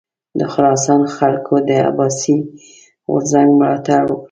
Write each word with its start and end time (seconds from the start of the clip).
د 0.39 0.41
خراسان 0.53 1.01
خلکو 1.15 1.53
د 1.67 1.69
عباسي 1.87 2.37
غورځنګ 3.11 3.49
ملاتړ 3.59 4.01
وکړ. 4.07 4.19